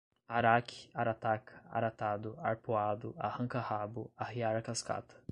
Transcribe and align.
araque, 0.27 0.89
arataca, 0.95 1.61
aratado, 1.69 2.35
arpuado, 2.41 3.13
arranca 3.19 3.61
rabo, 3.61 4.09
arrear 4.17 4.55
a 4.55 4.61
cascata 4.63 5.13